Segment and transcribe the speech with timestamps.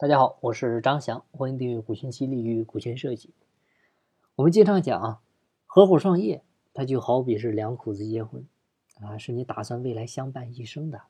[0.00, 3.34] 大家好，我是张翔，欢迎订阅股权激励与股权设计。
[4.36, 5.20] 我们经常讲啊，
[5.66, 6.40] 合伙创业，
[6.72, 8.46] 它就好比是两口子结婚
[9.00, 11.02] 啊，是你打算未来相伴一生的。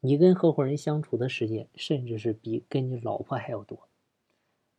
[0.00, 3.80] 你跟合伙人相处的时间，甚至是比跟你老婆还要多。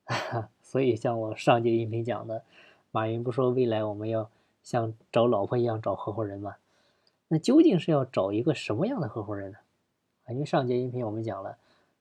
[0.63, 2.43] 所以，像我上节音频讲的，
[2.89, 4.31] 马云不说未来我们要
[4.63, 6.55] 像找老婆一样找合伙人吗？
[7.27, 9.59] 那究竟是要找一个什么样的合伙人呢？
[10.25, 11.59] 啊，因为上节音频我们讲了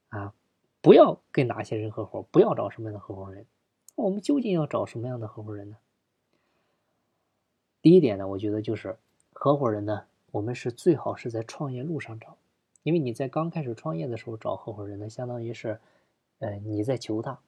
[0.09, 0.33] 啊。
[0.87, 3.45] 不要跟哪些人合伙，不要找什么样的合伙人。
[3.97, 5.77] 我们究竟要找什么样的合伙人呢？
[7.83, 8.97] 第一点呢，我觉得就是
[9.33, 12.37] 合伙人呢，我们是最好是在创业路上找，
[12.85, 15.81] 因为你在刚开始创业的时候找合伙人呢，相当于是，
[16.39, 17.41] 呃，你在求他，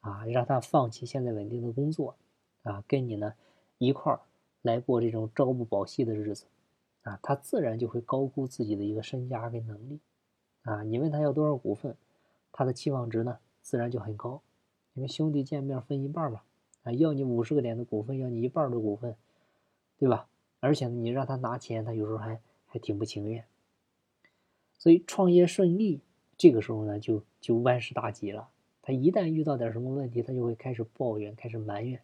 [0.00, 2.16] 啊，让他放弃现在稳定的工作，
[2.62, 3.34] 啊，跟你呢
[3.76, 4.20] 一块儿
[4.62, 6.46] 来过这种朝不保夕的日子，
[7.02, 10.00] 啊，他自然就会高估自己的一个身家跟能力，
[10.62, 11.94] 啊，你问他要多少股份？
[12.58, 14.42] 他的期望值呢，自然就很高，
[14.94, 16.42] 因为兄弟见面分一半嘛，
[16.82, 19.14] 啊，要你五十个点的股份，要你一半的股份，
[19.96, 20.26] 对吧？
[20.58, 23.44] 而且，你让他拿钱，他有时候还还挺不情愿。
[24.76, 26.00] 所以创业顺利，
[26.36, 28.48] 这个时候呢，就就万事大吉了。
[28.82, 32.02] 他一旦遇到点什么问题，他就会开始抱怨，开始埋怨。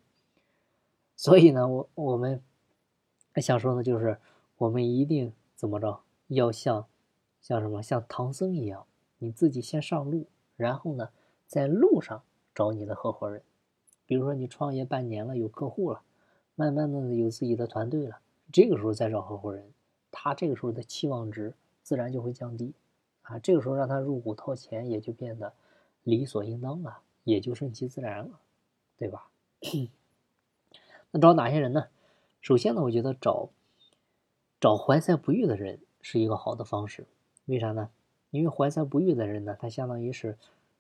[1.17, 2.41] 所以呢，我我们
[3.43, 4.19] 想说的就是，
[4.59, 6.87] 我们一定怎么着，要像
[7.41, 8.87] 像什么，像唐僧一样，
[9.19, 10.29] 你自己先上路。
[10.57, 11.11] 然后呢，
[11.47, 12.23] 在路上
[12.55, 13.43] 找你的合伙人，
[14.07, 16.03] 比如说你创业半年了，有客户了，
[16.55, 18.21] 慢慢的有自己的团队了，
[18.53, 19.73] 这个时候再找合伙人，
[20.11, 22.73] 他这个时候的期望值自然就会降低，
[23.23, 25.53] 啊，这个时候让他入股掏钱也就变得
[26.03, 28.39] 理所应当了，也就顺其自然了，
[28.97, 29.29] 对吧？
[31.11, 31.89] 那找哪些人呢？
[32.41, 33.49] 首先呢，我觉得找
[34.61, 37.07] 找怀才不遇的人是一个好的方式，
[37.47, 37.91] 为啥呢？
[38.35, 40.37] 因为怀才不遇的人呢，他相当于是，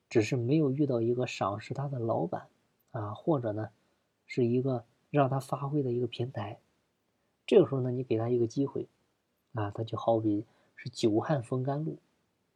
[0.08, 2.48] 只是没有遇到一个赏识他的老板，
[2.91, 3.70] 啊，或者呢，
[4.27, 6.58] 是一个让他发挥的一个平台。
[7.47, 8.88] 这个时候呢，你给他一个机会，
[9.53, 10.44] 啊，他就好比
[10.75, 11.97] 是久旱逢甘露，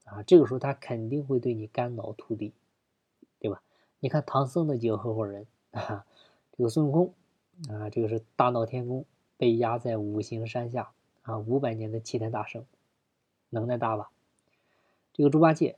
[0.04, 2.52] 啊，这个时候他肯定会对你肝脑涂地，
[3.38, 3.62] 对吧？
[4.00, 6.04] 你看唐僧的几个合伙人啊，
[6.56, 7.14] 这个孙悟空，
[7.68, 9.04] 啊，这个是大闹天宫，
[9.36, 10.90] 被压在五行山下，
[11.22, 12.64] 啊，五百年的齐天大圣，
[13.50, 14.10] 能耐大吧？
[15.18, 15.76] 这个猪八戒，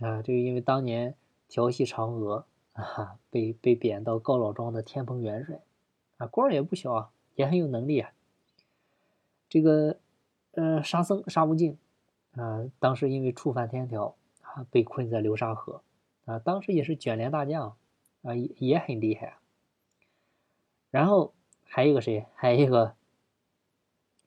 [0.00, 1.14] 啊，这个因为当年
[1.46, 5.60] 调戏嫦娥啊，被被贬到高老庄的天蓬元帅，
[6.16, 8.10] 啊，官儿也不小啊，也很有能力啊。
[9.50, 9.98] 这个，
[10.52, 11.76] 呃，沙僧沙悟净，
[12.32, 15.82] 啊，当时因为触犯天条啊，被困在流沙河，
[16.24, 17.76] 啊，当时也是卷帘大将，
[18.22, 19.40] 啊，也也很厉害啊。
[20.90, 22.24] 然后还有一个谁？
[22.34, 22.94] 还有一个，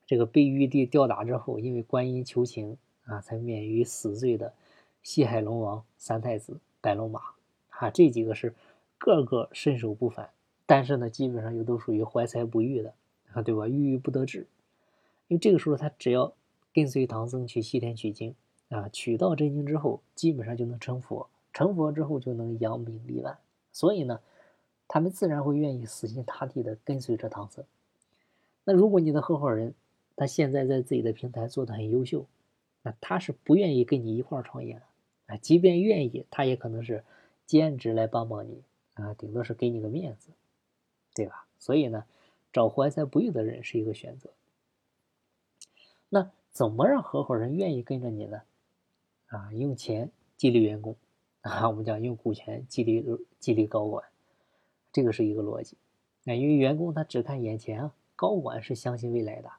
[0.05, 2.77] 这个被玉帝吊打之后，因为观音求情。
[3.11, 4.53] 啊，才免于死罪的
[5.03, 7.21] 西海龙王三太子白龙马，
[7.69, 8.55] 啊，这几个是
[8.97, 10.29] 个个身手不凡，
[10.65, 12.93] 但是呢，基本上又都属于怀才不遇的，
[13.33, 13.67] 啊，对吧？
[13.67, 14.47] 郁郁不得志。
[15.27, 16.33] 因为这个时候他只要
[16.73, 18.33] 跟随唐僧去西天取经，
[18.69, 23.37] 啊，取到真经之后，基本上就能成佛，成佛之后就能扬名立万，
[23.73, 24.21] 所以呢，
[24.87, 27.65] 他们自然会愿意死心塌地的跟随着唐僧。
[28.63, 29.73] 那如果你的合伙人
[30.15, 32.25] 他现在在自己的平台做的很优秀，
[32.83, 34.81] 那他是不愿意跟你一块儿创业的，
[35.27, 37.03] 啊，即便愿意，他也可能是
[37.45, 38.63] 兼职来帮帮你，
[38.95, 40.29] 啊，顶多是给你个面子，
[41.13, 41.45] 对吧？
[41.59, 42.05] 所以呢，
[42.51, 44.31] 找怀才不遇的人是一个选择。
[46.09, 48.41] 那怎么让合伙人愿意跟着你呢？
[49.27, 50.95] 啊，用钱激励员工，
[51.41, 53.05] 啊，我们讲用股权激励
[53.39, 54.03] 激励高管，
[54.91, 55.77] 这个是一个逻辑。
[56.25, 59.51] 啊，因为员工他只看眼前啊，高管是相信未来的。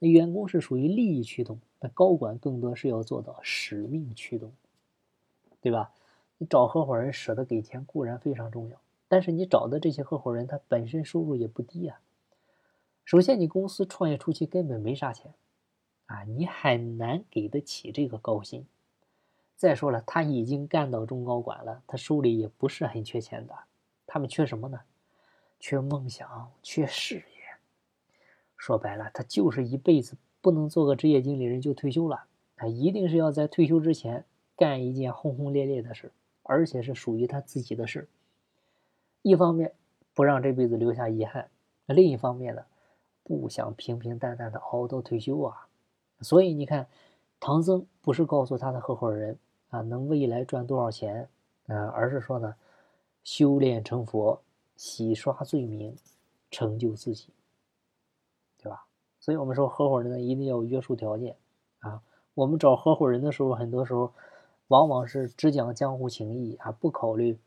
[0.00, 4.52] 那员工是属于利益驱动，那高管更多是要做到使命驱动，
[5.60, 5.92] 对吧？
[6.38, 12.00] 你找合伙人舍得给钱固然非常重要，但是你找的这些合伙人他本身收入也不低啊。
[13.04, 15.34] 首先，你公司创业初期根本没啥钱，
[16.06, 18.66] 啊，你很难给得起这个高薪。
[19.56, 23.54] 再说了，他已经干到中高管了，他手里也不是很缺钱的。
[24.06, 24.80] 他们缺什么呢？
[25.58, 27.39] 缺梦想，缺事业。
[28.60, 32.24] 说白了，他就是一辈子不能做个职业经理人就退休了，
[32.56, 36.12] 他一定是要在退休之前干一件轰轰烈烈的事，
[36.42, 38.06] 而且是属于他自己的事。
[39.22, 39.72] 一方面
[40.12, 41.48] 不让这辈子留下遗憾，
[41.86, 42.62] 另一方面呢，
[43.24, 45.66] 不想平平淡淡的熬到退休啊。
[46.20, 46.86] 所以你看，
[47.40, 49.38] 唐僧不是告诉他的合伙人
[49.70, 51.26] 啊，能未来赚多少钱
[51.66, 52.54] 啊，而是说呢，
[53.24, 54.42] 修炼成佛，
[54.76, 55.96] 洗刷罪名，
[56.50, 57.28] 成就自己。
[59.20, 61.36] 所以我们说合伙人呢，一定要有约束条件
[61.80, 62.02] 啊。
[62.34, 64.12] 我们找合伙人的时候，很多时候
[64.68, 67.38] 往往是只讲江湖情谊啊，不考虑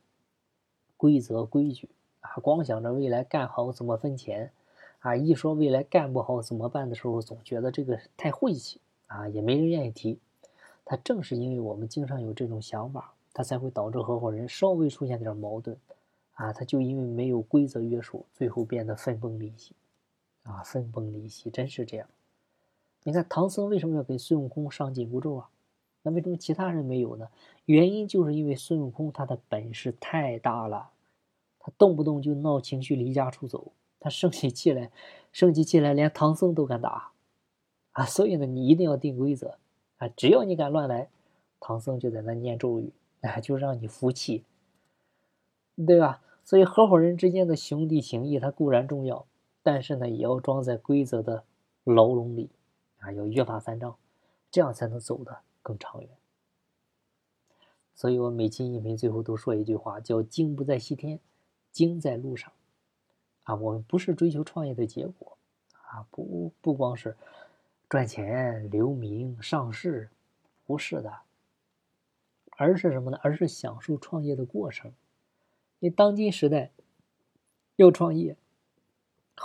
[0.98, 1.90] 规则规矩
[2.22, 4.52] 啊，光想着未来干好怎么分钱
[5.00, 10.20] 啊，一说未来干不好怎么办的时候，总觉得这个太晦气啊，也没人愿意提。
[10.86, 15.76] 他正是因为我们经常有这种想法，他才会导致合伙人稍微出现点矛盾
[16.34, 19.74] 啊，他就因为没有规则约束，最后变得分崩离析
[20.44, 22.08] 啊，分崩离析，真是这样。
[23.04, 25.50] 你看唐僧为什么要给孙悟空上紧箍咒啊？
[26.04, 27.30] 那为什么其他人没有呢？
[27.66, 30.90] 原因就是因为孙悟空他的本事太大了，
[31.60, 34.92] 他动不动就闹情绪离家出走，他生起气来，
[35.32, 37.12] 生起气来连唐僧都敢打，
[37.94, 39.58] 啊，所以呢，你一定要定规则
[39.98, 41.10] 啊，只要你敢乱来，
[41.62, 42.92] 唐僧就在那念咒语，
[43.22, 44.44] 啊，就让你服气，
[45.88, 46.22] 对吧？
[46.44, 49.26] 所以合伙人之间的兄弟情谊，它固然重要，
[49.64, 51.44] 但是呢，也要装在规则的
[51.86, 52.52] 牢笼里，
[53.00, 53.98] 啊，要约法三章，
[54.52, 55.40] 这样才能走得。
[55.66, 56.10] 更长远，
[57.96, 61.22] 所以我每期音频最后都说一句话，叫“精不在西天，
[61.72, 62.52] 精在路上”。
[63.44, 65.38] 啊，我们不是追求创业的结果，
[65.88, 67.16] 啊，不不光是
[67.88, 70.10] 赚钱、留名、上市，
[70.66, 71.20] 不是的，
[72.58, 73.18] 而是什么呢？
[73.24, 74.92] 而是享受创业的过程。
[75.80, 76.72] 因为当今时代
[77.78, 78.36] 要创业，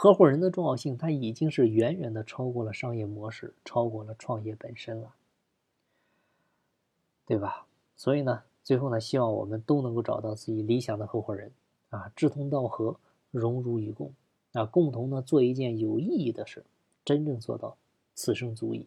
[0.01, 5.13] 合伙人的重要性，它已经是远远的超过了商业模式，超过了创业本身了。
[7.27, 7.67] 对吧？
[7.97, 11.51] 所以呢，最后呢，希望我们都能够找到自己理想的合伙人
[11.91, 13.01] 啊，志同道合，
[13.33, 14.13] 荣辱与共
[14.53, 16.65] 啊，共同呢做一件有意义的事，
[17.05, 17.77] 真正做到
[18.15, 18.87] 此生足矣。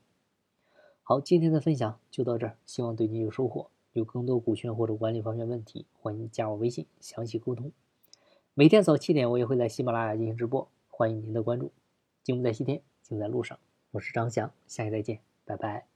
[1.03, 3.67] 好，今天的分享就到这儿，希望对你有收获。
[3.91, 7.69] 有更多股权或者管理方面问题，欢迎加我微信详细沟通。
[8.53, 11.71] 每天早七点，我也会在喜马拉雅进行直播，欢迎您的关注。
[12.21, 13.57] 进步在西天，静在路上。
[13.89, 15.90] 我是张翔，下期再见，拜拜。